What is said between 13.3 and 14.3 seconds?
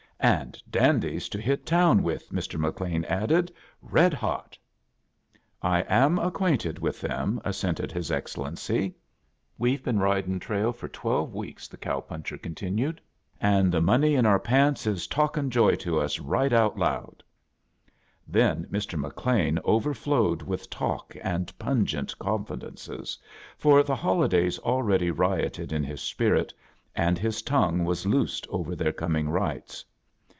and the money in